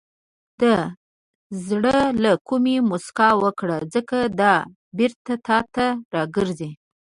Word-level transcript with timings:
•د 0.61 0.63
زړه 1.67 1.97
له 2.23 2.31
کومې 2.47 2.75
موسکا 2.89 3.29
وکړه، 3.43 3.77
ځکه 3.93 4.17
دا 4.41 4.55
بېرته 4.97 5.33
تا 5.47 5.57
ته 5.75 5.85
راګرځي. 6.15 6.71